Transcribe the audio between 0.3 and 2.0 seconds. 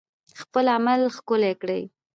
خپل عمل ښکلی کړئ